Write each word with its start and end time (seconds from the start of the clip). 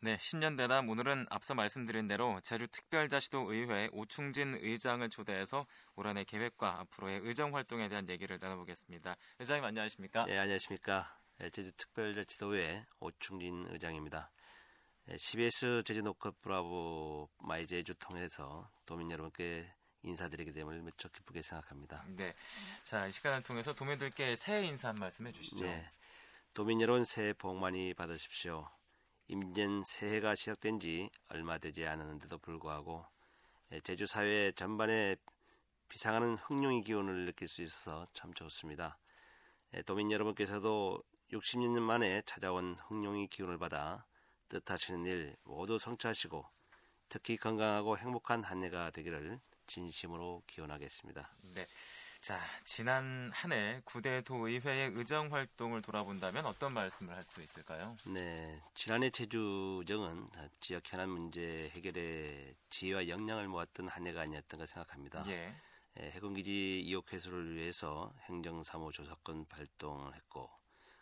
네, 0.00 0.16
신년대담 0.20 0.88
오늘은 0.88 1.26
앞서 1.28 1.56
말씀드린 1.56 2.06
대로 2.06 2.40
제주특별자치도의회 2.42 3.88
오충진 3.90 4.58
의장을 4.60 5.08
초대해서 5.10 5.66
올한해 5.96 6.22
계획과 6.22 6.78
앞으로의 6.80 7.22
의정 7.24 7.56
활동에 7.56 7.88
대한 7.88 8.08
얘기를 8.08 8.38
나눠보겠습니다. 8.40 9.16
의장님 9.40 9.64
안녕하십니까? 9.64 10.26
네, 10.26 10.38
안녕하십니까? 10.38 11.18
예, 11.40 11.50
제주특별자치도의회 11.50 12.86
오충진 13.00 13.66
의장입니다. 13.70 14.30
CBS 15.16 15.78
예, 15.78 15.82
제주 15.82 16.02
노컷 16.02 16.40
브라보 16.42 17.28
마이 17.38 17.66
제주 17.66 17.92
통해서 17.96 18.70
도민 18.86 19.10
여러분께 19.10 19.68
인사드리게 20.04 20.52
됨을 20.52 20.80
무척 20.80 21.12
기쁘게 21.12 21.42
생각합니다. 21.42 22.04
네, 22.10 22.34
자, 22.84 23.04
이 23.04 23.10
시간을 23.10 23.42
통해서 23.42 23.74
도민들께 23.74 24.36
새해 24.36 24.64
인사 24.64 24.90
한 24.90 24.94
말씀 24.94 25.26
해 25.26 25.32
주시죠. 25.32 25.64
네, 25.64 25.90
도민 26.54 26.80
여러분 26.80 27.04
새해 27.04 27.32
복 27.32 27.56
많이 27.56 27.94
받으십시오. 27.94 28.77
임진 29.30 29.84
새해가 29.84 30.34
시작된 30.34 30.80
지 30.80 31.10
얼마 31.28 31.58
되지 31.58 31.86
않았는데도 31.86 32.38
불구하고 32.38 33.04
예, 33.72 33.80
제주 33.80 34.06
사회 34.06 34.52
전반에 34.52 35.16
비상하는 35.90 36.36
흥룡의 36.36 36.82
기운을 36.82 37.26
느낄 37.26 37.46
수 37.46 37.60
있어서 37.60 38.06
참 38.14 38.32
좋습니다. 38.32 38.98
예, 39.74 39.82
도민 39.82 40.10
여러분께서도 40.10 41.02
60년 41.32 41.80
만에 41.80 42.22
찾아온 42.24 42.74
흥룡의 42.86 43.26
기운을 43.28 43.58
받아 43.58 44.06
뜻하시는 44.48 45.04
일 45.04 45.36
모두 45.44 45.78
성취하시고 45.78 46.46
특히 47.10 47.36
건강하고 47.36 47.98
행복한 47.98 48.42
한 48.42 48.64
해가 48.64 48.90
되기를 48.92 49.40
진심으로 49.66 50.42
기원하겠습니다. 50.46 51.30
네. 51.54 51.66
자, 52.20 52.38
지난 52.64 53.30
한 53.32 53.52
해 53.52 53.80
구대 53.84 54.20
도의회의 54.22 54.90
의정 54.94 55.32
활동을 55.32 55.80
돌아본다면 55.82 56.44
어떤 56.46 56.74
말씀을 56.74 57.14
할 57.14 57.24
수 57.24 57.40
있을까요? 57.42 57.96
네, 58.06 58.60
지난해 58.74 59.08
제주정은 59.10 60.28
지역 60.60 60.82
현안 60.92 61.08
문제 61.10 61.70
해결에 61.74 62.54
지혜와 62.70 63.08
역량을 63.08 63.48
모았던 63.48 63.88
한 63.88 64.06
해가 64.06 64.22
아니었던가 64.22 64.66
생각합니다. 64.66 65.24
예. 65.28 65.54
예, 66.00 66.10
해군기지 66.10 66.80
이옥 66.80 67.12
회수를 67.12 67.54
위해서 67.56 68.12
행정사무 68.28 68.92
조사권 68.92 69.46
발동을 69.46 70.14
했고 70.14 70.50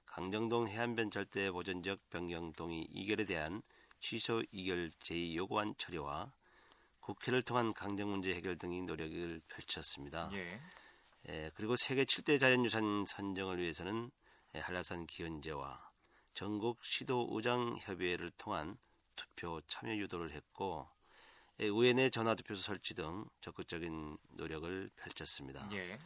강정동 0.06 0.68
해안변 0.68 1.10
절대 1.10 1.50
보전지역 1.50 2.08
변경 2.10 2.52
동의 2.52 2.82
이결에 2.90 3.24
대한 3.24 3.62
취소 4.00 4.42
이결 4.52 4.92
제의 5.00 5.36
요구안 5.36 5.74
처리와 5.76 6.32
국회를 7.00 7.42
통한 7.42 7.72
강정 7.72 8.10
문제 8.10 8.32
해결 8.34 8.56
등의 8.58 8.82
노력을 8.82 9.40
펼쳤습니다. 9.48 10.30
예. 10.34 10.60
예, 11.28 11.50
그리고 11.54 11.74
세계 11.76 12.04
7대 12.04 12.38
자연유산 12.38 13.04
선정을 13.06 13.58
위해서는 13.58 14.10
예, 14.54 14.60
한라산 14.60 15.06
기원제와 15.06 15.90
전국 16.34 16.84
시도 16.84 17.26
의장 17.32 17.76
협의회를 17.80 18.30
통한 18.38 18.76
투표 19.16 19.60
참여 19.66 19.96
유도를 19.96 20.32
했고 20.32 20.88
예, 21.60 21.64
의회 21.64 21.94
내 21.94 22.10
전화투표 22.10 22.54
설치 22.54 22.94
등 22.94 23.24
적극적인 23.40 24.18
노력을 24.34 24.90
펼쳤습니다. 24.96 25.68
예. 25.72 25.98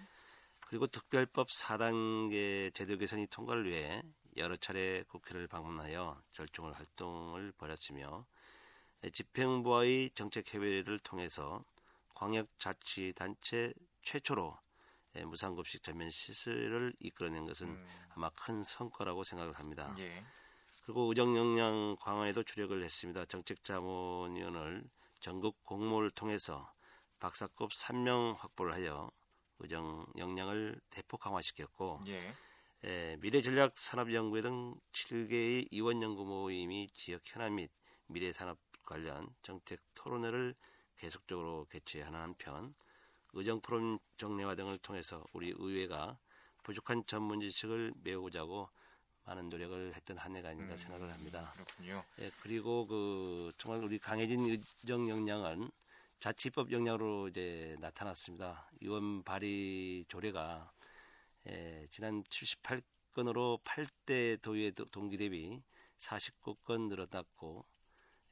그리고 0.61 0.87
특별법 0.87 1.49
4단계 1.49 2.73
제도 2.73 2.97
개선이 2.97 3.27
통과를 3.27 3.69
위해 3.69 4.03
여러 4.37 4.57
차례 4.57 5.03
국회를 5.03 5.49
방문하여 5.49 6.23
절충을 6.33 6.73
활동을 6.73 7.53
벌였으며 7.59 8.25
예, 9.05 9.11
집행부와의 9.11 10.13
정책 10.15 10.55
협의를 10.55 10.99
통해서 11.01 11.63
광역자치단체 12.15 13.75
최초로 14.03 14.57
예, 14.57 14.70
무상급식 15.27 15.83
전면 15.83 16.11
시설을 16.11 16.95
이끌어낸 17.01 17.45
것은 17.45 17.69
음. 17.69 17.87
아마 18.11 18.31
큰 18.31 18.63
성과라고 18.63 19.25
생각을 19.25 19.55
합니다. 19.55 19.95
예. 19.99 20.25
그리고 20.83 21.03
의정 21.09 21.37
역량 21.37 21.97
강화에도 22.01 22.43
주력을 22.43 22.83
했습니다. 22.83 23.25
정책자문위원을 23.25 24.85
전국 25.21 25.63
공모를 25.65 26.11
통해서 26.11 26.73
박사급 27.19 27.71
3명 27.71 28.37
확보를 28.39 28.75
하여 28.75 29.11
의정 29.59 30.07
역량을 30.17 30.81
대폭 30.91 31.21
강화시켰고 31.21 32.01
예. 32.07 32.35
예, 32.85 33.17
미래전략 33.21 33.79
산업연구회 33.79 34.41
등 34.41 34.75
7개의 34.93 35.69
이원연구 35.71 36.25
모임이 36.25 36.89
지역 36.95 37.21
현안 37.27 37.57
및 37.57 37.71
미래산업 38.07 38.59
관련 38.85 39.29
정책 39.43 39.81
토론회를 39.95 40.55
계속적으로 40.97 41.67
개최하는 41.71 42.19
한편 42.19 42.75
의정 43.35 43.61
프롬 43.61 43.99
정례화 44.17 44.55
등을 44.55 44.79
통해서 44.79 45.25
우리 45.33 45.55
의회가 45.57 46.19
부족한 46.63 47.05
전문 47.07 47.41
지식을 47.41 47.95
메우고자고 48.03 48.69
많은 49.25 49.49
노력을 49.49 49.95
했던 49.95 50.19
한 50.19 50.35
해가 50.37 50.49
아닌가 50.51 50.75
음, 50.75 50.77
생각을 50.77 51.13
합니다. 51.13 51.53
그렇군요. 51.55 52.05
예, 52.21 52.31
그리고 52.43 52.87
그 52.87 53.53
정말 53.59 53.83
우리 53.85 53.99
강해진 53.99 54.41
의정 54.45 55.09
역량은 55.09 55.71
자치법 56.19 56.73
역량으로 56.73 57.29
이제 57.29 57.77
나타났습니다. 57.81 58.71
의원 58.81 59.23
발의 59.23 60.05
조례가 60.09 60.73
예, 61.49 61.87
지난 61.91 62.23
78건으로 62.25 63.63
8대 63.65 64.41
도의회 64.43 64.73
동기 64.91 65.17
대비 65.17 65.63
49건 65.97 66.89
늘어났고 66.89 67.65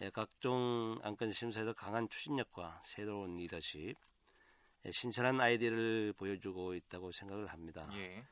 예, 0.00 0.10
각종 0.10 0.98
안건 1.02 1.32
심사에서 1.32 1.72
강한 1.72 2.08
추진력과 2.08 2.80
새로운 2.84 3.36
리더십, 3.36 3.78
예, 3.88 3.94
신선한 4.90 5.40
아이디어를 5.40 6.14
보여주고 6.16 6.74
있다고 6.74 7.12
생각을 7.12 7.46
합니다. 7.48 7.88
예. 7.94 8.24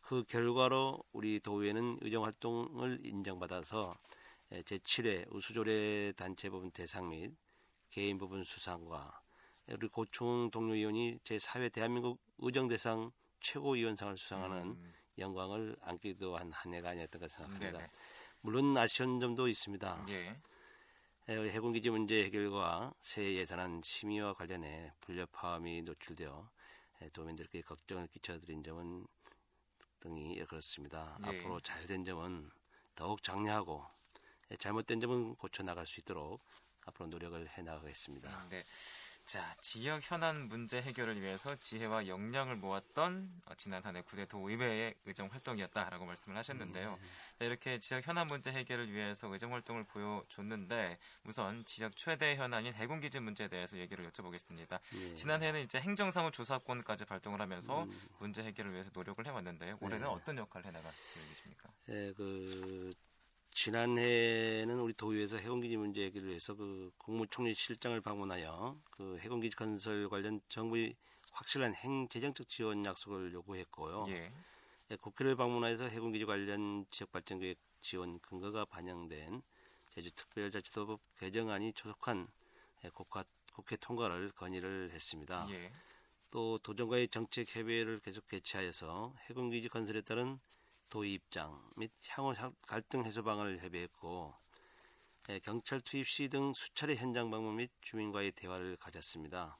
그 0.00 0.24
결과로 0.24 1.02
우리 1.12 1.40
도의회는 1.40 1.98
의정 2.02 2.24
활동을 2.24 3.00
인정받아서 3.04 3.96
예, 4.52 4.62
제7회 4.62 5.32
우수조례 5.32 6.12
단체 6.16 6.50
부분 6.50 6.70
대상 6.70 7.08
및 7.08 7.32
개인 7.90 8.18
부분 8.18 8.44
수상과 8.44 9.20
우리 9.68 9.88
고충 9.88 10.50
동료위원이 10.50 11.18
제4회 11.24 11.72
대한민국 11.72 12.20
의정 12.38 12.68
대상 12.68 13.10
최고위원상을 13.40 14.18
수상하는 14.18 14.58
음. 14.70 14.94
영광을 15.18 15.76
안기도 15.82 16.36
한 16.36 16.50
한 16.52 16.74
해가 16.74 16.90
아니었던가 16.90 17.28
생각합니다. 17.28 17.78
네네. 17.78 17.90
물론 18.40 18.76
아쉬운 18.76 19.20
점도 19.20 19.46
있습니다. 19.48 20.04
예. 20.08 20.36
해군기지 21.28 21.90
문제 21.90 22.24
해결과 22.24 22.92
새 23.00 23.34
예산안 23.34 23.80
심의와 23.84 24.34
관련해 24.34 24.92
불협화음이 25.00 25.82
노출되어 25.82 26.50
도민들께 27.12 27.62
걱정을 27.62 28.08
끼쳐드린 28.08 28.62
점은 28.64 29.06
등이 30.00 30.44
그렇습니다. 30.46 31.16
예. 31.22 31.28
앞으로 31.28 31.60
잘 31.60 31.86
된 31.86 32.04
점은 32.04 32.50
더욱 32.94 33.22
장려하고 33.22 33.84
잘못된 34.58 35.00
점은 35.00 35.36
고쳐 35.36 35.62
나갈 35.62 35.86
수 35.86 36.00
있도록 36.00 36.42
앞으로 36.86 37.06
노력을 37.08 37.48
해 37.48 37.62
나가겠습니다. 37.62 38.28
음, 38.44 38.48
네. 38.50 38.64
자, 39.24 39.54
지역 39.60 40.02
현안 40.02 40.48
문제 40.48 40.82
해결을 40.82 41.22
위해서 41.22 41.56
지혜와 41.56 42.06
역량을 42.06 42.56
모았던 42.56 43.42
어, 43.46 43.54
지난 43.54 43.82
한 43.82 43.96
해 43.96 44.02
구대 44.02 44.26
도 44.26 44.50
의회의 44.50 44.94
의정 45.06 45.28
활동이었다라고 45.28 46.04
말씀을 46.04 46.36
하셨는데요. 46.36 46.98
네. 47.00 47.08
자, 47.38 47.44
이렇게 47.46 47.78
지역 47.78 48.06
현안 48.06 48.26
문제 48.26 48.50
해결을 48.52 48.92
위해서 48.92 49.28
의정 49.32 49.52
활동을 49.54 49.84
보여줬는데 49.84 50.98
우선 51.24 51.64
지역 51.64 51.96
최대 51.96 52.36
현안인 52.36 52.74
해군 52.74 53.00
기지 53.00 53.20
문제에 53.20 53.48
대해서 53.48 53.78
얘기를 53.78 54.06
여쭤보겠습니다. 54.10 54.80
네. 54.92 55.14
지난해는 55.14 55.62
이제 55.62 55.80
행정사무 55.80 56.30
조사권까지 56.32 57.04
발동을 57.06 57.40
하면서 57.40 57.84
음. 57.84 58.08
문제 58.18 58.42
해결을 58.42 58.72
위해서 58.72 58.90
노력을 58.92 59.24
해왔는데요. 59.24 59.78
올해는 59.80 60.06
네. 60.06 60.12
어떤 60.12 60.36
역할을 60.38 60.66
해나갈 60.66 60.92
계획이십니까? 61.14 61.70
네, 61.86 62.12
그 62.16 62.92
지난해에는 63.54 64.80
우리 64.80 64.92
도의회에서 64.94 65.36
해군기지 65.36 65.76
문제 65.76 66.04
해결을 66.06 66.28
위해서 66.28 66.54
그 66.54 66.90
국무총리 66.96 67.54
실장을 67.54 68.00
방문하여 68.00 68.78
그 68.90 69.18
해군기지 69.18 69.56
건설 69.56 70.08
관련 70.08 70.40
정부의 70.48 70.96
확실한 71.32 71.74
행재정적 71.74 72.48
지원 72.48 72.84
약속을 72.84 73.32
요구했고요. 73.32 74.06
예. 74.08 74.32
예, 74.90 74.96
국회를 74.96 75.36
방문하여서 75.36 75.84
해군기지 75.84 76.24
관련 76.24 76.86
지역발전 76.90 77.40
계획 77.40 77.58
지원 77.80 78.18
근거가 78.20 78.64
반영된 78.64 79.42
제주특별자치도법 79.90 81.00
개정안이 81.18 81.72
조속한 81.74 82.28
예, 82.84 82.88
국회, 82.90 83.22
국회 83.52 83.76
통과를 83.76 84.32
건의를 84.32 84.90
했습니다. 84.92 85.46
예. 85.50 85.70
또 86.30 86.58
도정과의 86.58 87.08
정책 87.08 87.54
협의회를 87.54 88.00
계속 88.00 88.26
개최하여서 88.28 89.14
해군기지 89.28 89.68
건설에 89.68 90.00
따른 90.00 90.40
도의 90.92 91.14
입장 91.14 91.58
및 91.76 91.90
향후 92.10 92.34
갈등 92.66 93.06
해소 93.06 93.22
방안을 93.22 93.60
협의했고 93.60 94.34
예, 95.30 95.38
경찰 95.38 95.80
투입 95.80 96.06
시 96.06 96.28
등 96.28 96.52
수차례 96.52 96.96
현장 96.96 97.30
방문 97.30 97.56
및 97.56 97.70
주민과의 97.80 98.32
대화를 98.32 98.76
가졌습니다. 98.76 99.56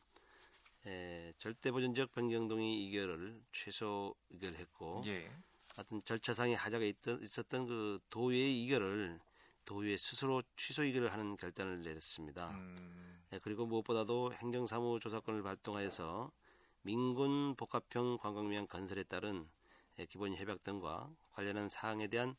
예, 0.85 1.33
절대보전적 1.39 2.13
변경동의 2.13 2.85
이결을 2.87 3.41
최소 3.51 4.15
의결했고 4.29 5.05
예. 5.07 5.31
하여튼 5.75 6.03
절차상의 6.05 6.55
하자가 6.55 6.85
있던, 6.85 7.23
있었던 7.23 7.67
그 7.67 7.99
도의의 8.11 8.63
이결을 8.65 9.19
도의회 9.65 9.97
스스로 9.97 10.43
취소 10.59 10.83
의결을 10.83 11.15
하는 11.15 11.39
결단을 11.39 11.83
내렸습니다. 11.83 12.51
음. 12.51 13.25
예, 13.33 13.39
그리고 13.39 13.65
무엇보다도 13.65 14.35
행정사무 14.35 15.01
조사권을 15.01 15.43
발동하여서 15.43 16.31
민군 16.83 17.55
복합형 17.57 18.19
관광명 18.19 18.67
건설에 18.67 19.03
따른 19.05 19.49
예, 19.49 19.62
기본 20.07 20.35
협약 20.35 20.63
등과 20.63 21.15
관련한 21.33 21.69
사항에 21.69 22.09
대한 22.09 22.37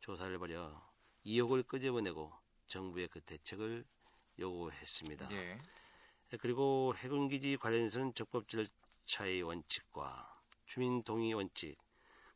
조사를 0.00 0.38
벌여 0.38 0.82
2억을 1.24 1.66
끄집어내고 1.66 2.32
정부의 2.66 3.08
그 3.08 3.20
대책을 3.20 3.84
요구했습니다. 4.38 5.30
예. 5.32 5.58
그리고 6.40 6.94
해군기지 6.96 7.56
관련해서는 7.56 8.14
적법 8.14 8.46
절차의 8.48 9.42
원칙과 9.42 10.42
주민 10.66 11.02
동의 11.02 11.32
원칙 11.34 11.78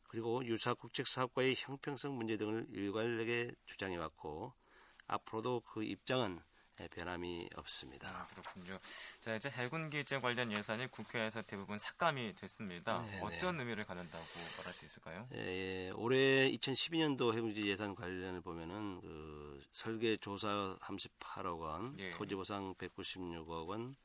그리고 0.07 0.45
유사 0.45 0.73
국책 0.73 1.07
사업과의 1.07 1.55
형평성 1.57 2.15
문제 2.17 2.37
등을 2.37 2.67
일관되게 2.71 3.53
주장해왔고 3.65 4.53
앞으로도 5.07 5.61
그 5.61 5.83
입장은 5.83 6.41
변함이 6.89 7.49
없습니다. 7.55 8.09
아, 8.09 8.25
그렇군요. 8.27 8.79
자 9.19 9.35
이제 9.35 9.49
해군 9.49 9.89
기재 9.89 10.19
관련 10.19 10.51
예산이 10.51 10.87
국회에서 10.87 11.41
대부분 11.43 11.77
삭감이 11.77 12.35
됐습니다. 12.35 13.01
네, 13.03 13.19
어떤 13.21 13.59
의미를 13.59 13.85
갖는다고 13.85 14.23
말할 14.57 14.73
수 14.73 14.85
있을까요? 14.85 15.27
예, 15.33 15.91
올해 15.91 16.49
2012년도 16.51 17.33
해군기지 17.35 17.67
예산 17.69 17.95
관련을 17.95 18.41
보면은 18.41 19.01
그 19.01 19.61
설계 19.71 20.17
조사 20.17 20.75
38억 20.81 21.59
원, 21.59 21.93
예. 21.99 22.11
토지 22.11 22.35
보상 22.35 22.73
196억 22.75 23.67
원, 23.67 23.95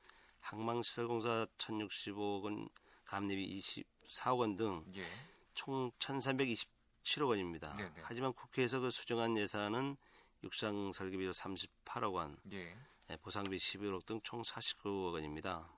항망 0.40 0.82
시설 0.82 1.08
공사 1.08 1.46
1,065억 1.58 2.44
원, 2.44 2.69
감리비 3.05 3.61
24억 4.08 4.38
원등총 4.38 4.84
예. 4.96 5.06
1,327억 5.55 7.28
원입니다. 7.28 7.75
네, 7.76 7.84
네. 7.84 8.02
하지만 8.02 8.32
국회에서 8.32 8.81
그 8.81 8.90
수정한 8.90 9.37
예산은 9.37 9.96
육상 10.42 10.92
설계비로 10.92 11.32
38억 11.32 12.14
원, 12.14 12.36
예. 12.52 12.76
예, 13.10 13.16
보상비 13.16 13.56
11억 13.56 14.04
등 14.06 14.20
총 14.22 14.42
49억 14.42 15.14
원입니다. 15.14 15.70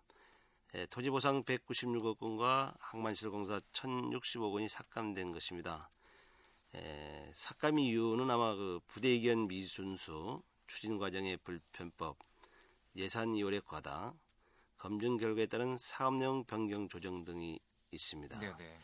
예, 0.74 0.86
토지 0.86 1.10
보상 1.10 1.44
196억 1.44 2.20
원과 2.20 2.74
항만시설 2.78 3.30
공사 3.30 3.60
1,060억 3.72 4.52
원이 4.52 4.68
삭감된 4.68 5.32
것입니다. 5.32 5.90
예, 6.74 7.30
삭감 7.34 7.78
이유는 7.78 8.30
아마 8.30 8.54
그 8.54 8.80
부대 8.86 9.08
의견 9.08 9.48
미순수, 9.48 10.42
추진 10.66 10.98
과정의 10.98 11.38
불편법, 11.38 12.18
예산 12.96 13.34
이월의 13.34 13.62
과다, 13.62 14.14
검증 14.76 15.16
결과에 15.16 15.46
따른 15.46 15.76
사업내용 15.76 16.44
변경 16.44 16.88
조정 16.88 17.24
등이 17.24 17.58
있습니다. 17.90 18.38
네, 18.38 18.54
네. 18.58 18.78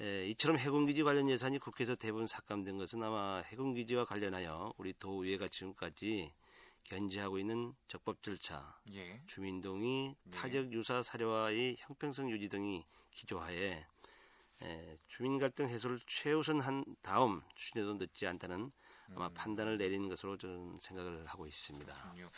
예, 0.00 0.26
이처럼 0.28 0.58
해군기지 0.58 1.02
관련 1.02 1.28
예산이 1.28 1.58
국회에서 1.58 1.94
대부분 1.94 2.26
삭감된 2.26 2.78
것은 2.78 3.02
아마 3.02 3.42
해군기지와 3.46 4.04
관련하여 4.04 4.72
우리 4.78 4.94
도의회가 4.94 5.48
지금까지 5.48 6.32
견지하고 6.84 7.38
있는 7.38 7.74
적법 7.88 8.22
절차, 8.22 8.78
예. 8.92 9.22
주민동의, 9.26 10.16
네. 10.24 10.36
타적 10.36 10.72
유사 10.72 11.02
사료와의 11.02 11.76
형평성 11.78 12.30
유지 12.30 12.48
등이 12.48 12.84
기조하에 13.12 13.86
에, 14.62 14.98
주민 15.08 15.38
갈등 15.38 15.68
해소를 15.68 16.00
최우선한 16.06 16.84
다음 17.02 17.42
추진해도 17.54 17.94
늦지 17.94 18.26
않다는 18.26 18.70
아마 19.14 19.26
음. 19.26 19.34
판단을 19.34 19.78
내린 19.78 20.08
것으로 20.08 20.36
저는 20.36 20.78
생각을 20.80 21.26
하고 21.26 21.46
있습니다. 21.46 21.92
그렇군요. 21.94 22.30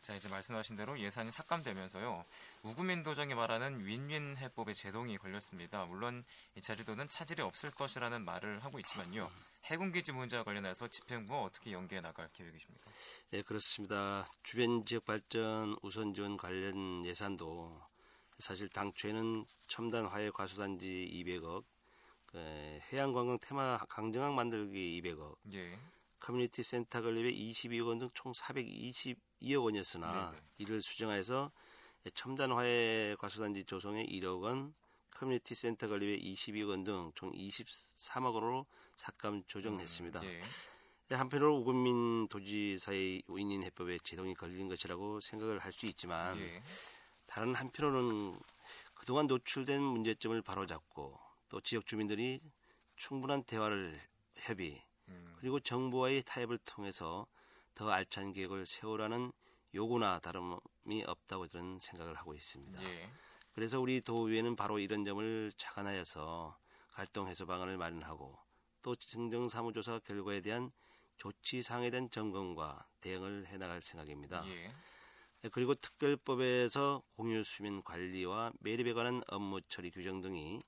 자 0.00 0.14
이제 0.14 0.28
말씀하신 0.28 0.76
대로 0.76 0.98
예산이 0.98 1.30
삭감되면서요 1.32 2.24
우구민 2.62 3.02
도정이 3.02 3.34
말하는 3.34 3.84
윈윈 3.84 4.36
해법에 4.38 4.74
제동이 4.74 5.18
걸렸습니다. 5.18 5.84
물론 5.86 6.24
이 6.54 6.60
제주도는 6.60 7.08
차질이 7.08 7.42
없을 7.42 7.70
것이라는 7.70 8.24
말을 8.24 8.64
하고 8.64 8.78
있지만요 8.78 9.30
해군기지 9.64 10.12
문제와 10.12 10.44
관련해서 10.44 10.88
집행부와 10.88 11.42
어떻게 11.42 11.72
연계해 11.72 12.00
나갈 12.00 12.28
계획이십니까? 12.32 12.90
예, 13.34 13.42
그렇습니다. 13.42 14.26
주변 14.42 14.84
지역 14.86 15.04
발전 15.04 15.76
우선 15.82 16.14
지원 16.14 16.36
관련 16.36 17.04
예산도 17.04 17.80
사실 18.38 18.68
당초에는 18.68 19.44
첨단 19.66 20.06
화해 20.06 20.30
과수단지 20.30 21.10
200억, 21.12 21.64
그 22.26 22.38
해양관광 22.92 23.38
테마 23.40 23.78
강정항 23.88 24.34
만들기 24.34 25.02
200억, 25.02 25.36
예, 25.52 25.78
커뮤니티 26.20 26.62
센터 26.62 27.00
건립에 27.02 27.32
22억 27.32 27.86
원 27.88 27.98
등 27.98 28.10
총 28.14 28.32
422억 28.32 29.64
원이었으나 29.64 30.30
네네. 30.30 30.42
이를 30.58 30.82
수정하여서 30.82 31.50
첨단 32.14 32.52
화훼 32.52 33.14
과수단지 33.18 33.64
조성에 33.64 34.04
1억 34.06 34.40
원, 34.42 34.74
커뮤니티 35.10 35.54
센터 35.54 35.88
건립에 35.88 36.18
22억 36.18 36.68
원 36.70 36.84
등 36.84 37.12
총 37.14 37.32
23억 37.32 38.34
원으로 38.34 38.66
삭감 38.96 39.44
조정했습니다. 39.46 40.24
예, 41.10 41.14
한편으로 41.14 41.56
우근민 41.56 42.28
도지사의 42.28 43.22
윈윈 43.28 43.62
해법에 43.62 43.98
제동이 44.04 44.34
걸린 44.34 44.68
것이라고 44.68 45.20
생각을 45.20 45.58
할 45.58 45.72
수 45.72 45.86
있지만 45.86 46.38
예, 46.38 46.62
다른 47.26 47.54
한편으로는 47.54 48.38
그동안 48.94 49.26
노출된 49.26 49.80
문제점을 49.82 50.40
바로잡고 50.42 51.18
또 51.48 51.60
지역 51.62 51.86
주민들이 51.86 52.40
충분한 52.96 53.44
대화를 53.44 53.98
협의 54.36 54.82
음, 55.08 55.36
그리고 55.40 55.60
정부와의 55.60 56.22
타협을 56.24 56.58
통해서 56.58 57.26
더 57.74 57.90
알찬 57.90 58.32
계획을 58.32 58.66
세우라는 58.66 59.32
요구나 59.74 60.18
다름이 60.18 61.04
없다고 61.06 61.48
저는 61.48 61.78
생각을 61.78 62.14
하고 62.14 62.34
있습니다. 62.34 62.82
예, 62.82 63.10
그래서 63.52 63.80
우리 63.80 64.00
도의회는 64.00 64.56
바로 64.56 64.78
이런 64.78 65.04
점을 65.04 65.52
착안하여서 65.56 66.58
갈등 66.92 67.28
해소 67.28 67.46
방안을 67.46 67.76
마련하고 67.76 68.38
또 68.82 68.96
증정사무조사 68.96 70.00
결과에 70.00 70.40
대한 70.40 70.70
조치 71.16 71.62
사항에 71.62 71.90
대한 71.90 72.10
점검과 72.10 72.86
대응을 73.00 73.46
해나갈 73.46 73.82
생각입니다. 73.82 74.44
예, 74.48 74.72
그리고 75.52 75.74
특별법에서 75.74 77.02
공유 77.14 77.44
수면 77.44 77.82
관리와 77.82 78.52
매립에 78.60 78.92
관한 78.92 79.22
업무 79.28 79.60
처리 79.68 79.90
규정 79.90 80.20
등이 80.20 80.60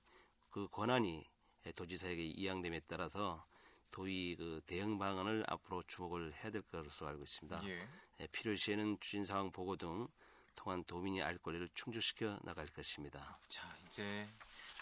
그 0.48 0.68
권한이 0.68 1.28
도지사에게 1.74 2.22
이양됨에 2.24 2.80
따라서 2.88 3.44
도의 3.90 4.36
그 4.36 4.60
대응 4.66 4.98
방안을 4.98 5.44
앞으로 5.48 5.82
주목을 5.86 6.34
해야 6.34 6.50
될 6.50 6.62
것으로 6.62 7.08
알고 7.08 7.24
있습니다. 7.24 7.60
예. 7.68 7.88
예, 8.20 8.26
필요시에는 8.26 8.98
추진 9.00 9.24
상황 9.24 9.50
보고 9.50 9.76
등 9.76 10.08
통한 10.54 10.84
도민이 10.84 11.22
알 11.22 11.38
권리를 11.38 11.68
충족시켜 11.74 12.38
나갈 12.42 12.66
것입니다. 12.66 13.38
자 13.48 13.74
이제 13.88 14.26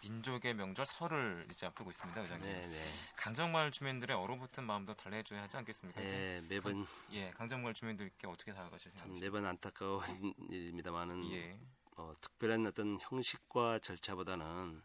민족의 0.02 0.54
명절 0.54 0.86
설을 0.86 1.46
이제 1.50 1.66
앞두고 1.66 1.90
있습니다, 1.90 2.20
의장님. 2.20 2.46
네, 2.46 2.60
네. 2.66 2.84
강정마을 3.16 3.70
주민들의 3.70 4.16
얼어붙은 4.16 4.64
마음도 4.64 4.94
달래줘야 4.94 5.42
하지 5.42 5.56
않겠습니까? 5.56 6.02
예, 6.02 6.42
매번 6.48 6.86
예, 7.12 7.30
강정마을 7.30 7.74
주민들께 7.74 8.26
어떻게 8.26 8.52
다가가실 8.52 8.92
참 8.92 9.08
생각이십니까? 9.08 9.24
매번 9.24 9.46
안타까운 9.48 10.02
일입니다만은 10.50 11.30
예, 11.32 11.60
어, 11.96 12.14
특별한 12.20 12.66
어떤 12.66 12.98
형식과 13.00 13.78
절차보다는 13.80 14.82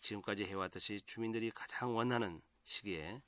지금까지 0.00 0.44
해왔듯이 0.44 1.00
주민들이 1.06 1.50
가장 1.50 1.96
원하는 1.96 2.40
시기에 2.64 3.20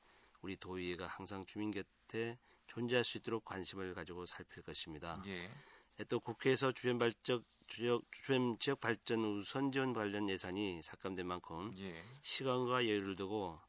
우리 0.42 0.56
도의회가 0.56 1.06
항상 1.06 1.44
주민 1.46 1.70
곁에 1.70 2.38
존재할 2.66 3.04
수 3.04 3.18
있도록 3.18 3.44
관심을 3.44 3.94
가지고 3.94 4.26
살필 4.26 4.62
것입니다. 4.62 5.20
예, 5.26 5.50
예, 5.98 6.04
또 6.04 6.20
국회에서 6.20 6.72
주변 6.72 6.98
발적 6.98 7.44
주역, 7.66 8.04
주변 8.12 8.58
지역 8.58 8.80
발전 8.80 9.24
우선 9.24 9.72
지원 9.72 9.92
관련 9.92 10.28
예산이 10.28 10.82
삭감된 10.82 11.26
만큼 11.26 11.72
예, 11.78 12.02
시간과 12.22 12.86
여유를 12.86 13.16
두고 13.16 13.60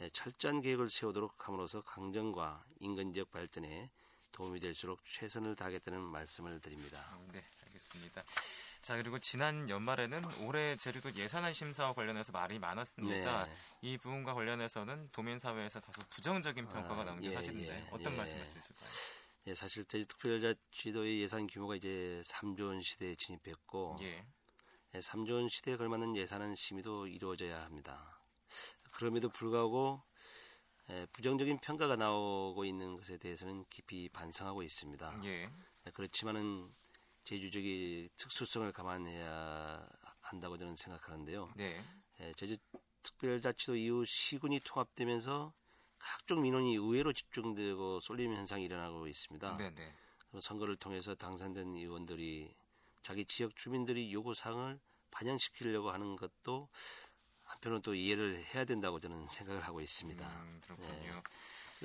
예, 0.00 0.10
철저한 0.10 0.60
계획을 0.60 0.90
세우도록 0.90 1.48
함으로써 1.48 1.82
강정과 1.82 2.64
인근 2.80 3.12
지역 3.12 3.30
발전에 3.30 3.90
도움이 4.32 4.60
될수록 4.60 5.04
최선을 5.04 5.56
다하겠다는 5.56 6.00
말씀을 6.00 6.60
드립니다. 6.60 7.18
네, 7.32 7.44
알겠습니다. 7.78 8.24
자, 8.82 8.96
그리고 8.96 9.18
지난 9.18 9.68
연말에는 9.68 10.42
올해 10.42 10.76
제주도 10.76 11.14
예산안 11.14 11.54
심사와 11.54 11.94
관련해서 11.94 12.32
말이 12.32 12.58
많았습니다. 12.58 13.46
네. 13.46 13.52
이 13.82 13.98
부분과 13.98 14.34
관련해서는 14.34 15.10
도민사회에서 15.12 15.80
다소 15.80 16.02
부정적인 16.10 16.68
평가가 16.68 17.02
아, 17.02 17.04
나온 17.04 17.20
게 17.20 17.28
예, 17.28 17.34
사실인데 17.34 17.68
예, 17.68 17.88
어떤 17.90 18.12
예. 18.12 18.16
말씀 18.16 18.38
할 18.38 18.46
수 18.48 18.58
있을까요? 18.58 18.90
예, 19.46 19.54
사실 19.54 19.84
특별자치도의 19.84 21.20
예산 21.22 21.46
규모가 21.46 21.76
이제 21.76 22.22
3조 22.26 22.66
원 22.66 22.82
시대에 22.82 23.14
진입했고 23.14 23.96
예, 24.02 24.24
예, 24.94 24.98
3조 24.98 25.34
원 25.34 25.48
시대에 25.48 25.76
걸맞는 25.76 26.16
예산은 26.16 26.54
심의도 26.54 27.06
이루어져야 27.06 27.62
합니다. 27.62 28.20
그럼에도 28.92 29.28
불구하고 29.28 30.02
예, 30.90 31.06
부정적인 31.12 31.60
평가가 31.60 31.96
나오고 31.96 32.64
있는 32.64 32.96
것에 32.96 33.18
대해서는 33.18 33.64
깊이 33.70 34.08
반성하고 34.08 34.62
있습니다. 34.62 35.20
예, 35.24 35.50
예, 35.86 35.90
그렇지만은 35.92 36.74
제주적인 37.28 38.08
특수성을 38.16 38.72
감안해야 38.72 39.86
한다고 40.22 40.56
저는 40.56 40.76
생각하는데요. 40.76 41.52
네, 41.56 41.84
예, 42.20 42.32
제주 42.32 42.56
특별자치도 43.02 43.76
이후 43.76 44.06
시군이 44.06 44.60
통합되면서 44.64 45.52
각종 45.98 46.40
민원이 46.40 46.76
의회로 46.76 47.12
집중되고 47.12 48.00
쏠림 48.00 48.32
현상이 48.32 48.64
일어나고 48.64 49.06
있습니다. 49.08 49.58
네, 49.58 49.68
네, 49.74 49.94
그 50.30 50.40
선거를 50.40 50.76
통해서 50.76 51.14
당선된 51.14 51.76
의원들이 51.76 52.54
자기 53.02 53.26
지역 53.26 53.54
주민들이 53.56 54.10
요구 54.14 54.34
사항을 54.34 54.80
반영시키려고 55.10 55.90
하는 55.90 56.16
것도 56.16 56.70
한편으로는 57.44 57.82
또 57.82 57.94
이해를 57.94 58.42
해야 58.54 58.64
된다고 58.64 59.00
저는 59.00 59.26
생각을 59.28 59.60
하고 59.66 59.82
있습니다. 59.82 60.26
음, 60.26 60.60
그렇군요. 60.64 61.22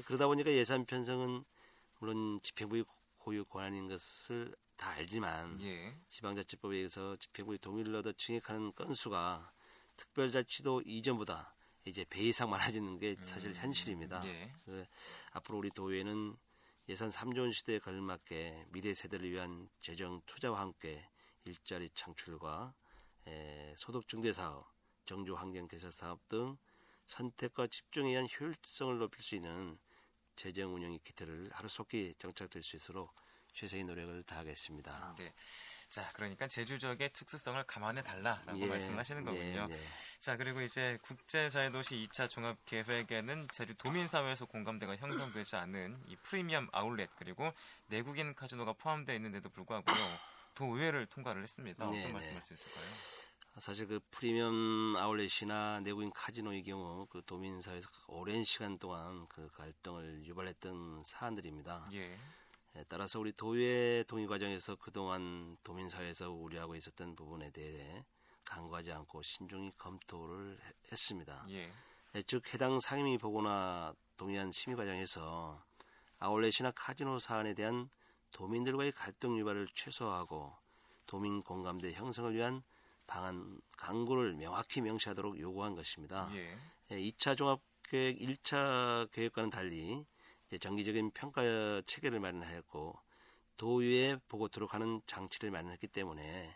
그러다 0.05 0.27
보니까 0.27 0.51
예산 0.51 0.85
편성은 0.85 1.43
물론 1.99 2.39
집행부의 2.41 2.85
고유 3.23 3.45
권한인 3.45 3.87
것을 3.87 4.53
다 4.75 4.89
알지만 4.91 5.61
예, 5.61 5.97
지방자치법에 6.09 6.75
의해서 6.75 7.15
집행부의 7.15 7.59
동의를 7.59 7.95
얻어 7.95 8.11
증액하는 8.11 8.73
건수가 8.75 9.53
특별자치도 9.95 10.81
이전보다 10.85 11.55
이제 11.85 12.05
배 12.09 12.21
이상 12.23 12.49
많아지는 12.49 12.99
게 12.99 13.15
사실 13.21 13.51
음, 13.51 13.55
현실입니다. 13.55 14.25
예, 14.25 14.53
그 14.65 14.85
앞으로 15.31 15.57
우리 15.59 15.71
도의회는 15.71 16.35
예산 16.89 17.07
3조 17.07 17.39
원 17.39 17.53
시대에 17.53 17.79
걸맞게 17.79 18.65
미래 18.71 18.93
세대를 18.93 19.31
위한 19.31 19.69
재정 19.79 20.21
투자와 20.25 20.59
함께 20.59 21.07
일자리 21.45 21.89
창출과 21.93 22.73
에, 23.27 23.73
소득 23.77 24.09
증대 24.09 24.33
사업, 24.33 24.67
정주 25.05 25.33
환경 25.35 25.69
개선 25.69 25.91
사업 25.91 26.27
등 26.27 26.57
선택과 27.05 27.67
집중에 27.67 28.09
의한 28.09 28.27
효율성을 28.27 28.97
높일 28.97 29.23
수 29.23 29.35
있는 29.35 29.77
재정 30.35 30.73
운영의 30.75 30.99
기틀을 31.03 31.49
하루속히 31.53 32.15
정착될 32.17 32.63
수 32.63 32.75
있도록 32.77 33.13
최선의 33.53 33.85
노력을 33.85 34.23
다하겠습니다. 34.23 35.15
네. 35.19 35.33
자, 35.89 36.09
그러니까 36.13 36.47
제주 36.47 36.79
지역의 36.79 37.13
특수성을 37.13 37.63
감안해 37.65 38.01
달라라고 38.01 38.59
예, 38.59 38.65
말씀하시는 38.65 39.23
거군요. 39.23 39.67
예, 39.69 39.73
예. 39.73 39.79
자, 40.19 40.37
그리고 40.37 40.61
이제 40.61 40.97
국제자유도시 41.03 42.07
2차 42.09 42.29
종합 42.29 42.57
계획에는 42.65 43.47
제주 43.51 43.75
도민 43.75 44.07
사회에서 44.07 44.45
공감대가 44.45 44.95
형성되지 44.95 45.55
않은 45.55 46.03
이 46.07 46.15
프리미엄 46.23 46.67
아울렛 46.71 47.11
그리고 47.15 47.51
내국인 47.87 48.33
카지노가 48.33 48.73
포함되어 48.73 49.15
있는데도 49.15 49.49
불구하고요. 49.49 50.19
도의회를 50.55 51.05
통과를 51.07 51.43
했습니다. 51.43 51.85
어떤 51.85 51.99
네, 51.99 52.11
말씀할 52.11 52.41
네. 52.41 52.47
수 52.47 52.53
있을까요? 52.53 53.22
사실 53.59 53.85
그 53.87 53.99
프리미엄 54.09 54.95
아울렛이나 54.97 55.81
내국인 55.81 56.11
카지노의 56.11 56.63
경우 56.63 57.05
그 57.07 57.21
도민 57.25 57.61
사회에서 57.61 57.87
오랜 58.07 58.43
시간 58.43 58.79
동안 58.79 59.27
그 59.27 59.47
갈등을 59.53 60.25
유발했던 60.25 61.03
사안들입니다. 61.05 61.87
예. 61.93 62.17
에, 62.75 62.83
따라서 62.89 63.19
우리 63.19 63.31
도의회 63.31 64.05
동의 64.07 64.25
과정에서 64.25 64.75
그동안 64.75 65.55
도민 65.63 65.87
사회에서 65.87 66.31
우려하고 66.31 66.75
있었던 66.75 67.15
부분에 67.15 67.51
대해 67.51 68.03
간과하지 68.45 68.91
않고 68.91 69.21
신중히 69.21 69.71
검토를 69.77 70.57
해- 70.59 70.73
했습니다. 70.91 71.45
예. 71.49 71.71
에, 72.15 72.23
즉 72.23 72.51
해당 72.53 72.79
상임위 72.79 73.19
보고나 73.19 73.93
동의안 74.17 74.51
심의 74.51 74.75
과정에서 74.75 75.63
아울렛이나 76.17 76.71
카지노 76.71 77.19
사안에 77.19 77.53
대한 77.53 77.89
도민들과의 78.31 78.93
갈등 78.93 79.37
유발을 79.37 79.67
최소화하고 79.75 80.55
도민 81.05 81.43
공감대 81.43 81.93
형성을 81.93 82.33
위한 82.33 82.63
방안 83.07 83.59
강구를 83.77 84.33
명확히 84.33 84.81
명시하도록 84.81 85.39
요구한 85.39 85.75
것입니다. 85.75 86.29
예. 86.35 86.57
예, 86.91 86.99
2차 86.99 87.37
종합계획 87.37 88.19
1차 88.19 89.11
계획과는 89.11 89.49
달리 89.49 90.05
정기적인 90.59 91.11
평가 91.11 91.41
체계를 91.85 92.19
마련하였고 92.19 92.99
도의회에 93.57 94.17
보고토록 94.27 94.73
하는 94.73 95.01
장치를 95.07 95.51
마련했기 95.51 95.87
때문에 95.87 96.55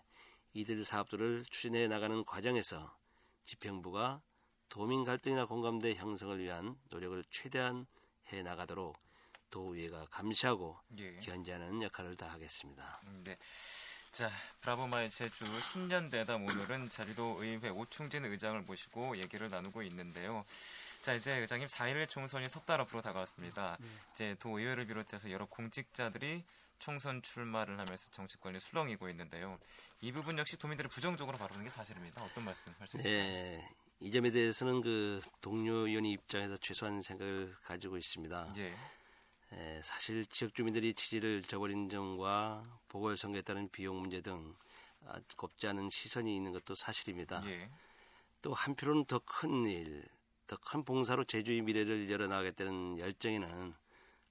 이들 0.53 0.83
사업들을 0.85 1.45
추진해 1.49 1.87
나가는 1.87 2.23
과정에서 2.25 2.95
집행부가 3.45 4.21
도민 4.69 5.03
갈등이나 5.03 5.45
공감대 5.45 5.95
형성을 5.95 6.37
위한 6.39 6.75
노력을 6.89 7.23
최대한 7.29 7.85
해 8.31 8.43
나가도록 8.43 8.97
도의회가 9.49 10.07
감시하고 10.07 10.77
예. 10.99 11.15
견제하는 11.19 11.81
역할을 11.81 12.17
다하겠습니다. 12.17 13.01
음, 13.05 13.23
네. 13.25 13.37
자, 14.17 14.31
브라보마의 14.61 15.11
제주 15.11 15.45
신년 15.61 16.09
대담 16.09 16.43
오늘은 16.43 16.89
제주도 16.89 17.37
의회 17.39 17.69
오충진 17.69 18.25
의장을 18.25 18.59
모시고 18.61 19.17
얘기를 19.19 19.47
나누고 19.47 19.83
있는데요. 19.83 20.43
자, 21.03 21.13
이제 21.13 21.37
의장님 21.37 21.67
4.11 21.67 22.09
총선이 22.09 22.49
석 22.49 22.65
달 22.65 22.81
앞으로 22.81 23.03
다가왔습니다. 23.03 23.77
이제 24.15 24.35
도의회를 24.39 24.87
비롯해서 24.87 25.29
여러 25.29 25.45
공직자들이 25.45 26.43
총선 26.79 27.21
출마를 27.21 27.77
하면서 27.79 28.09
정치권이 28.09 28.59
술렁이고 28.59 29.07
있는데요. 29.09 29.59
이 30.01 30.11
부분 30.11 30.39
역시 30.39 30.57
도민들이 30.57 30.89
부정적으로 30.89 31.37
바라보는 31.37 31.65
게 31.65 31.69
사실입니다. 31.69 32.23
어떤 32.23 32.43
말씀 32.43 32.73
할수 32.79 32.97
있을까요? 32.97 33.21
예, 33.23 33.69
이 33.99 34.09
점에 34.09 34.31
대해서는 34.31 34.81
그 34.81 35.21
동료 35.41 35.85
의원의 35.87 36.11
입장에서 36.13 36.57
최소한 36.57 37.03
생각을 37.03 37.55
가지고 37.65 37.97
있습니다. 37.97 38.49
예. 38.57 38.73
에, 39.53 39.81
사실 39.83 40.25
지역 40.25 40.53
주민들이 40.55 40.93
지지를 40.93 41.41
저버린 41.43 41.89
점과 41.89 42.63
보궐선거에 42.89 43.41
따른 43.41 43.69
비용 43.69 44.01
문제 44.01 44.21
등 44.21 44.55
아, 45.05 45.19
곱지 45.37 45.67
않은 45.67 45.89
시선이 45.89 46.35
있는 46.35 46.51
것도 46.51 46.75
사실입니다. 46.75 47.41
예. 47.47 47.69
또 48.41 48.53
한편으로는 48.53 49.05
더 49.05 49.19
큰 49.19 49.65
일, 49.67 50.03
더 50.47 50.57
큰 50.57 50.83
봉사로 50.83 51.23
제주의 51.25 51.61
미래를 51.61 52.09
열어나가겠다는 52.11 52.99
열정에는 52.99 53.73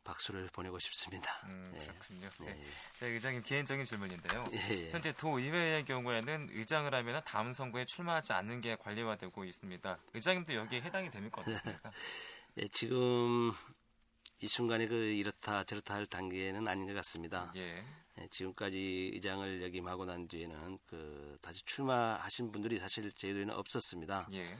박수를 0.04 0.49
보내고 0.52 0.78
싶습니다. 0.78 1.28
음, 1.46 1.73
예. 1.75 1.87
그렇군요. 1.87 2.30
네. 2.40 2.54
네. 2.54 2.64
자, 2.99 3.06
의장님 3.06 3.42
개인적인 3.42 3.85
질문인데요. 3.87 4.42
예, 4.52 4.56
예. 4.87 4.90
현재 4.92 5.12
도의회의 5.12 5.85
경우에는 5.85 6.49
의장을 6.52 6.94
하면 6.94 7.23
다음 7.25 7.52
선거에 7.52 7.85
출마하지 7.87 8.32
않는 8.35 8.61
게 8.61 8.76
관리화되고 8.76 9.44
있습니다. 9.44 9.99
의장님도 10.14 10.54
여기에 10.54 10.82
해당이 10.82 11.11
됩니까? 11.11 11.40
어떻습니까? 11.40 11.90
예, 12.58 12.68
지금 12.68 13.52
이 14.40 14.49
순간에 14.49 14.87
그 14.87 14.95
이렇다 14.95 15.64
저렇다 15.64 15.95
할 15.95 16.07
단계는 16.07 16.69
아닌 16.69 16.87
것 16.87 16.95
같습니다. 16.95 17.50
예. 17.57 17.83
예, 18.19 18.28
지금까지 18.28 19.11
의장을 19.14 19.62
역임하고 19.62 20.05
난 20.05 20.26
뒤에는 20.28 20.78
그 20.87 21.38
다시 21.43 21.62
출마하신 21.64 22.50
분들이 22.52 22.78
사실 22.78 23.11
제도에는 23.12 23.55
없었습니다. 23.55 24.28
예. 24.33 24.57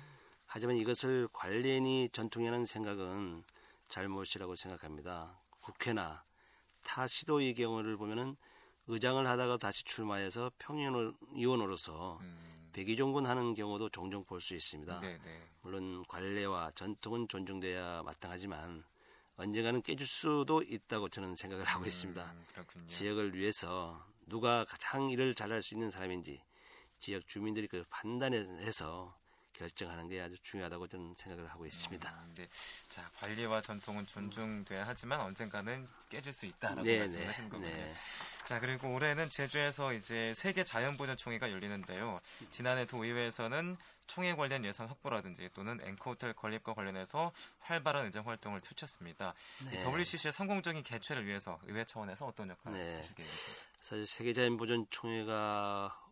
하지만 0.47 0.77
이것을 0.77 1.29
관련이 1.33 2.11
전통이라는 2.13 2.65
생각은 2.65 3.45
잘못이라고 3.89 4.55
생각합니다. 4.57 5.41
국회나 5.61 6.25
타 6.83 7.07
시도의 7.07 7.55
경우를 7.55 7.97
보면은 7.97 8.37
의장을 8.89 9.27
하다가 9.27 9.57
다시 9.57 9.85
출마해서 9.85 10.53
평의원으로서 10.59 12.19
음, 12.21 12.71
백의종군 12.73 13.27
하는 13.27 13.55
경우도 13.55 13.89
종종 13.89 14.25
볼 14.25 14.41
수 14.41 14.55
있습니다. 14.55 15.01
네, 15.01 15.19
네. 15.25 15.43
물론 15.63 16.05
관례와 16.07 16.71
전통은 16.77 17.27
존중돼야 17.29 18.03
마땅하지만 18.05 18.85
언젠가는 19.37 19.83
깨질 19.83 20.07
수도 20.07 20.63
있다고 20.63 21.09
저는 21.09 21.35
생각을 21.35 21.65
하고 21.67 21.85
있습니다. 21.87 22.25
음, 22.25 22.45
그렇군요. 22.53 22.87
지역을 22.87 23.35
위해서 23.35 24.05
누가 24.27 24.65
가장 24.65 25.11
일을 25.11 25.35
잘할 25.35 25.63
수 25.63 25.75
있는 25.75 25.91
사람인지 25.91 26.43
지역 26.99 27.29
주민들이 27.29 27.69
그 27.69 27.85
판단해서 27.91 29.17
결정하는 29.57 30.09
게 30.09 30.21
아주 30.21 30.37
중요하다고 30.43 30.87
저는 30.87 31.15
생각을 31.17 31.51
하고 31.51 31.67
있습니다. 31.67 32.11
음, 32.11 32.35
네. 32.37 32.49
자, 32.89 33.11
관리와 33.19 33.61
전통은 33.61 34.07
존중돼야 34.07 34.85
하지만 34.87 35.21
언젠가는 35.21 35.89
깨질 36.11 36.33
수 36.33 36.47
있다라고 36.47 36.83
네, 36.83 36.99
말씀하시는 37.01 37.49
네, 37.49 37.51
거군요. 37.51 37.75
네. 37.75 37.95
자, 38.45 38.61
그리고 38.61 38.93
올해는 38.93 39.31
제주에서 39.31 39.93
이제 39.93 40.33
세계 40.37 40.63
자연보전 40.63 41.17
총회가 41.17 41.51
열리는데요. 41.51 42.21
지난해 42.51 42.87
도의회에서는 42.87 43.77
총회 44.07 44.35
관련 44.35 44.65
예산 44.65 44.87
확보라든지 44.87 45.49
또는 45.53 45.81
앵커호텔 45.83 46.33
건립과 46.35 46.75
관련해서 46.75 47.33
활발한 47.61 48.07
의정 48.07 48.27
활동을 48.29 48.61
펼쳤습니다. 48.61 49.35
네. 49.71 49.85
WCC의 49.85 50.33
성공적인 50.33 50.83
개최를 50.85 51.27
위해서 51.27 51.59
의회 51.65 51.85
차원에서 51.85 52.27
어떤 52.27 52.51
역할을 52.51 52.79
네. 52.79 52.97
하시게 52.99 53.23
되십니까? 53.23 53.67
사실 53.81 54.07
세계자연보전 54.07 54.87
총회가 54.91 56.06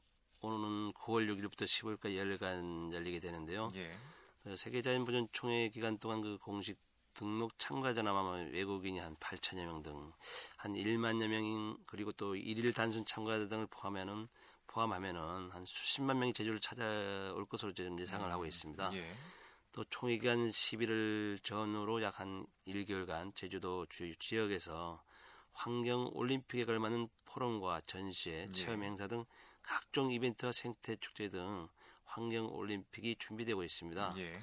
오는 0.52 0.92
9월 0.92 1.28
6일부터 1.28 1.64
10월까지 1.64 2.16
열간 2.16 2.92
열리게 2.92 3.20
되는데요. 3.20 3.68
예. 3.76 3.96
그 4.42 4.56
세계 4.56 4.82
자연 4.82 5.04
보전 5.04 5.28
총회 5.32 5.68
기간 5.70 5.98
동안 5.98 6.20
그 6.20 6.36
공식 6.38 6.78
등록 7.14 7.58
참가자나 7.58 8.10
아마 8.10 8.32
외국인이 8.50 8.98
한 8.98 9.16
8천여 9.16 9.64
명 9.64 9.82
등 9.82 10.12
한 10.56 10.72
1만여 10.74 11.28
명인 11.28 11.76
그리고 11.86 12.10
또 12.12 12.34
일일 12.36 12.72
단순 12.72 13.04
참가자 13.06 13.46
등을 13.48 13.66
포함하면은 13.68 14.28
포함하면은 14.66 15.50
한 15.50 15.64
수십만 15.64 16.18
명이 16.18 16.32
제주를 16.34 16.58
찾아올 16.60 17.46
것으로 17.46 17.72
지금 17.72 17.98
예상을 18.00 18.30
하고 18.30 18.44
있습니다. 18.44 18.94
예. 18.94 19.14
또 19.72 19.84
총회 19.90 20.18
기간 20.18 20.48
11일 20.50 21.42
전후로 21.44 22.02
약 22.02 22.18
한 22.20 22.46
1개월간 22.66 23.34
제주도 23.34 23.86
주요 23.86 24.14
지역에서 24.16 25.02
환경 25.52 26.10
올림픽에 26.12 26.64
걸맞는 26.64 27.08
포럼과 27.26 27.82
전시회, 27.86 28.42
예. 28.42 28.48
체험 28.48 28.82
행사 28.82 29.06
등 29.06 29.24
각종 29.64 30.12
이벤트와 30.12 30.52
생태 30.52 30.96
축제 30.96 31.28
등 31.28 31.68
환경 32.04 32.46
올림픽이 32.46 33.16
준비되고 33.18 33.64
있습니다. 33.64 34.12
예. 34.18 34.40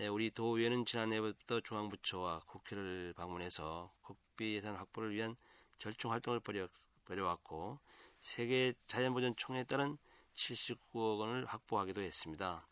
예, 0.00 0.08
우리 0.08 0.30
도의회는 0.30 0.84
지난해부터 0.84 1.60
중앙부처와 1.60 2.40
국회를 2.46 3.14
방문해서 3.16 3.92
국비 4.00 4.54
예산 4.54 4.74
확보를 4.74 5.12
위한 5.12 5.36
절충 5.78 6.10
활동을 6.10 6.40
벌여, 6.40 6.66
벌여왔고 7.04 7.78
세계 8.20 8.72
자연보전 8.86 9.36
총회에 9.36 9.64
따른 9.64 9.98
79억 10.34 11.20
원을 11.20 11.44
확보하기도 11.44 12.00
했습니다. 12.00 12.66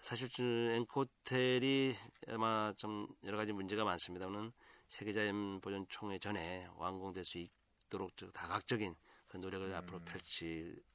사실 0.00 0.28
그 0.34 0.72
앵코텔이 0.76 1.94
아마 2.28 2.72
좀 2.76 3.08
여러 3.24 3.36
가지 3.36 3.52
문제가 3.52 3.84
많습니다만 3.84 4.52
세계자연보전 4.88 5.86
총회 5.88 6.18
전에 6.18 6.68
완공될 6.76 7.24
수 7.24 7.38
있도록 7.38 8.16
저 8.16 8.30
다각적인 8.32 8.94
그 9.28 9.36
노력을 9.36 9.72
앞으로 9.74 10.00
펼치는 10.00 10.89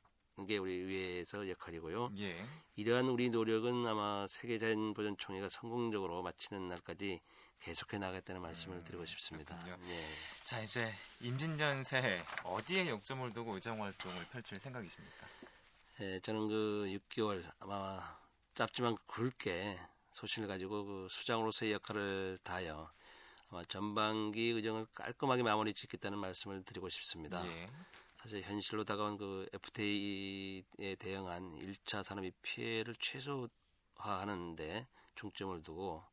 게 0.46 0.58
우리 0.58 0.74
의회에서 0.74 1.48
역할이고요. 1.50 2.12
예. 2.20 2.46
이러한 2.76 3.06
우리 3.06 3.30
노력은 3.30 3.86
아마 3.86 4.28
세계 4.28 4.60
자연 4.60 4.94
보전 4.94 5.16
총회가 5.18 5.48
성공적으로 5.48 6.22
마치는 6.22 6.68
날까지 6.68 7.22
계속해 7.62 7.98
나가겠다는 7.98 8.42
말씀을 8.42 8.84
드리고 8.84 9.06
싶습니다. 9.06 9.56
네. 9.66 10.06
자, 10.44 10.62
이제 10.62 10.94
임진년 11.22 11.84
새해 11.84 12.22
어디에 12.44 12.88
역점을 12.90 13.34
두고 13.34 13.56
의정 13.56 13.82
활동을 13.82 14.28
펼칠 14.28 14.60
생각이십니까? 14.60 15.28
예, 16.02 16.20
저는 16.20 16.50
그 16.50 17.00
6개월 17.10 17.44
아마 17.60 18.18
짧지만 18.56 18.98
굵게 19.08 19.80
소신을 20.12 20.50
가지고 20.50 20.86
그 20.86 21.08
수장으로서의 21.10 21.72
역할을 21.72 22.40
다하여 22.44 22.92
아마 23.50 23.64
전반기 23.64 24.50
의정을 24.50 24.86
깔끔하게 24.94 25.44
마무리 25.44 25.74
짓겠다는 25.74 26.20
말씀을 26.20 26.64
드리고 26.64 26.90
싶습니다. 26.90 27.46
예. 27.48 27.70
사실 28.26 28.42
현실로 28.42 28.84
다가온 28.84 29.20
그 29.20 29.48
FTA에 29.54 30.96
대응한 30.98 31.52
1차 31.60 32.02
산업의 32.02 32.32
피해를 32.42 32.96
최소화하는데 33.00 34.88
중점을 35.14 35.62
두고 35.62 36.04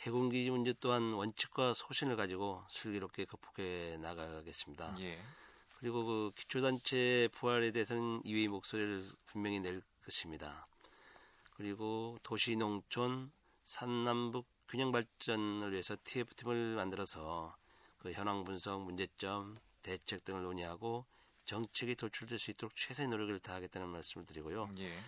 해군기지 0.00 0.50
문제 0.50 0.74
또한 0.80 1.12
원칙과 1.12 1.74
소신을 1.74 2.16
가지고 2.16 2.64
슬기롭게 2.68 3.26
극복해 3.26 3.98
나가겠습니다. 3.98 4.96
예. 5.02 5.22
그리고 5.78 6.04
그 6.04 6.32
기초단체 6.34 7.28
부활에 7.30 7.70
대해서는 7.70 8.22
이의 8.24 8.48
목소리를 8.48 9.04
분명히 9.26 9.60
낼 9.60 9.82
것입니다. 10.04 10.66
그리고 11.52 12.18
도시 12.24 12.56
농촌 12.56 13.30
산남북 13.66 14.48
균형 14.66 14.90
발전을 14.90 15.70
위해서 15.70 15.96
TF팀을 16.02 16.74
만들어서 16.74 17.56
그 17.98 18.10
현황 18.10 18.42
분석, 18.42 18.82
문제점, 18.82 19.60
대책 19.82 20.24
등을 20.24 20.42
논의하고 20.42 21.06
정책이 21.44 21.96
도출될 21.96 22.38
수 22.38 22.50
있도록 22.50 22.76
최선의 22.76 23.10
노력을 23.10 23.38
다하겠다는 23.38 23.88
말씀을 23.88 24.26
드리고요. 24.26 24.68
예. 24.78 24.98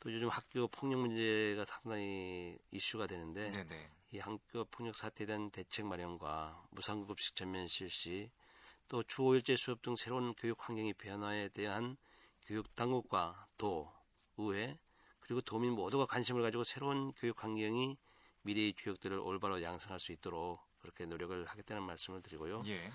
또 0.00 0.12
요즘 0.12 0.28
학교 0.28 0.68
폭력 0.68 1.00
문제가 1.00 1.64
상당히 1.64 2.58
이슈가 2.70 3.06
되는데 3.06 3.50
네네. 3.50 3.90
이 4.12 4.18
학교 4.18 4.64
폭력 4.66 4.96
사태에 4.96 5.26
대한 5.26 5.50
대책 5.50 5.86
마련과 5.86 6.66
무상급식 6.70 7.36
전면 7.36 7.66
실시, 7.68 8.30
또 8.88 9.02
주 9.02 9.22
5일제 9.22 9.56
수업 9.56 9.82
등 9.82 9.96
새로운 9.96 10.34
교육 10.34 10.68
환경의 10.68 10.94
변화에 10.94 11.48
대한 11.48 11.96
교육 12.46 12.74
당국과 12.74 13.46
도, 13.56 13.90
의회, 14.36 14.78
그리고 15.20 15.40
도민 15.40 15.72
모두가 15.72 16.06
관심을 16.06 16.42
가지고 16.42 16.64
새로운 16.64 17.12
교육 17.12 17.42
환경이 17.42 17.96
미래의 18.42 18.74
교육들을 18.76 19.18
올바로 19.18 19.62
양성할 19.62 19.98
수 19.98 20.12
있도록 20.12 20.60
그렇게 20.80 21.06
노력을 21.06 21.46
하겠다는 21.46 21.82
말씀을 21.82 22.20
드리고요. 22.20 22.62
예. 22.66 22.92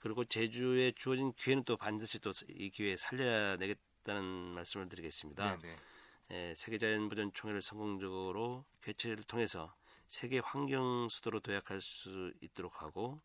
그리고 0.00 0.24
제주에 0.24 0.92
주어진 0.96 1.32
기회는 1.34 1.64
또 1.64 1.76
반드시 1.76 2.18
또 2.18 2.32
이 2.48 2.70
기회에 2.70 2.96
살려내겠다는 2.96 4.24
말씀을 4.24 4.88
드리겠습니다. 4.88 5.58
네네. 5.58 5.76
에, 6.30 6.54
세계자연보전 6.54 7.32
총회를 7.34 7.60
성공적으로 7.62 8.64
개최를 8.82 9.24
통해서 9.24 9.74
세계 10.08 10.38
환경 10.38 11.08
수도로 11.08 11.40
도약할 11.40 11.80
수 11.80 12.32
있도록 12.40 12.82
하고 12.82 13.20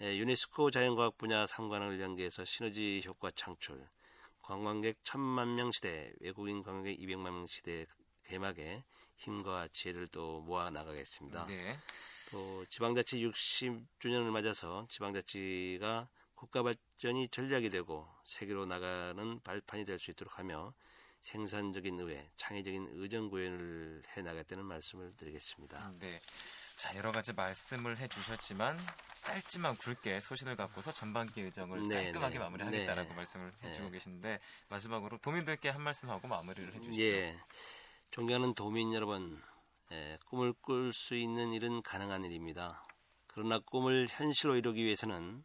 에, 0.00 0.16
유네스코 0.16 0.70
자연과학 0.70 1.18
분야 1.18 1.46
상관을 1.46 2.00
연계해서 2.00 2.44
시너지 2.44 3.02
효과 3.06 3.30
창출, 3.30 3.86
관광객 4.42 4.98
천만 5.04 5.54
명 5.54 5.72
시대, 5.72 6.12
외국인 6.20 6.62
관광객 6.62 6.98
200만 6.98 7.22
명 7.22 7.46
시대 7.46 7.86
개막에 8.26 8.82
힘과 9.16 9.68
지혜를 9.72 10.08
또 10.08 10.40
모아 10.42 10.70
나가겠습니다. 10.70 11.46
네. 11.46 11.78
또 12.34 12.66
지방자치 12.68 13.18
60주년을 13.28 14.30
맞아서 14.32 14.88
지방자치가 14.90 16.08
국가 16.34 16.64
발전이 16.64 17.28
전략이 17.28 17.70
되고 17.70 18.08
세계로 18.24 18.66
나가는 18.66 19.40
발판이 19.44 19.84
될 19.84 20.00
수 20.00 20.10
있도록 20.10 20.36
하며 20.36 20.74
생산적인 21.20 22.00
의회, 22.00 22.28
창의적인 22.36 22.88
의정 22.94 23.28
구현을 23.30 24.02
해 24.16 24.22
나갔다는 24.22 24.64
말씀을 24.64 25.14
드리겠습니다. 25.16 25.92
네. 26.00 26.20
자, 26.74 26.96
여러 26.96 27.12
가지 27.12 27.32
말씀을 27.32 27.98
해 27.98 28.08
주셨지만 28.08 28.80
짧지만 29.22 29.76
굵게 29.76 30.20
소신을 30.20 30.56
갖고서 30.56 30.92
전반기 30.92 31.40
의정을 31.40 31.86
네, 31.86 32.06
깔끔하게 32.06 32.34
네. 32.34 32.38
마무리하겠다라고 32.40 33.10
네. 33.10 33.14
말씀을 33.14 33.52
해 33.62 33.68
네. 33.68 33.74
주고 33.74 33.90
계신데 33.90 34.40
마지막으로 34.70 35.18
도민들께 35.18 35.68
한 35.68 35.80
말씀 35.80 36.10
하고 36.10 36.26
마무리를 36.26 36.74
해 36.74 36.80
주시죠. 36.80 37.00
예, 37.00 37.36
존경하는 38.10 38.54
도민 38.54 38.92
여러분, 38.92 39.40
예, 39.92 40.18
꿈을 40.26 40.52
꿀 40.60 40.92
수 40.92 41.14
있는 41.14 41.52
일은 41.52 41.82
가능한 41.82 42.24
일입니다. 42.24 42.82
그러나 43.26 43.58
꿈을 43.58 44.06
현실로 44.08 44.56
이루기 44.56 44.84
위해서는 44.84 45.44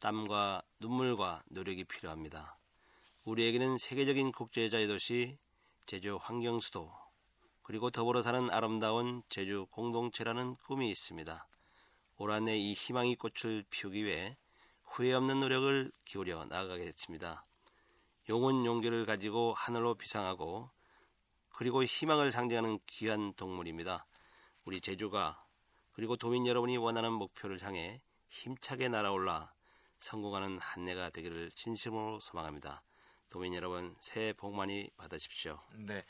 땀과 0.00 0.62
눈물과 0.80 1.42
노력이 1.46 1.84
필요합니다. 1.84 2.58
우리에게는 3.24 3.78
세계적인 3.78 4.32
국제자의 4.32 4.86
도시 4.86 5.38
제주 5.86 6.16
환경수도 6.20 6.92
그리고 7.62 7.90
더불어 7.90 8.22
사는 8.22 8.50
아름다운 8.50 9.22
제주 9.28 9.66
공동체라는 9.70 10.56
꿈이 10.66 10.90
있습니다. 10.90 11.46
올 12.16 12.30
한해 12.30 12.58
이 12.58 12.74
희망의 12.74 13.16
꽃을 13.16 13.64
피우기 13.70 14.04
위해 14.04 14.36
후회 14.84 15.12
없는 15.12 15.40
노력을 15.40 15.92
기울여 16.04 16.46
나아가겠습니다. 16.46 17.44
용은 18.28 18.64
용기를 18.64 19.06
가지고 19.06 19.54
하늘로 19.54 19.94
비상하고 19.94 20.70
그리고 21.58 21.82
희망을 21.82 22.30
상징하는 22.30 22.78
귀한 22.86 23.32
동물입니다. 23.34 24.06
우리 24.64 24.80
제주가 24.80 25.44
그리고 25.90 26.16
도민 26.16 26.46
여러분이 26.46 26.76
원하는 26.76 27.12
목표를 27.12 27.64
향해 27.64 28.00
힘차게 28.28 28.86
날아올라 28.88 29.52
성공하는 29.98 30.60
한 30.60 30.88
해가 30.88 31.10
되기를 31.10 31.50
진심으로 31.50 32.20
소망합니다. 32.20 32.84
도민 33.28 33.54
여러분 33.54 33.96
새해 33.98 34.32
복 34.32 34.54
많이 34.54 34.88
받으십시오. 34.96 35.60
네. 35.74 36.04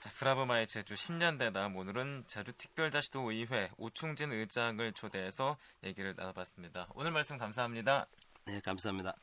자, 0.00 0.08
브라보마의 0.14 0.66
제주 0.66 0.94
10년 0.94 1.38
대담 1.38 1.76
오늘은 1.76 2.24
제주 2.26 2.54
특별자치도 2.54 3.30
의회 3.30 3.70
오충진 3.76 4.32
의장을 4.32 4.90
초대해서 4.94 5.58
얘기를 5.84 6.14
나눠봤습니다. 6.16 6.88
오늘 6.94 7.10
말씀 7.10 7.36
감사합니다. 7.36 8.06
네, 8.46 8.60
감사합니다. 8.60 9.14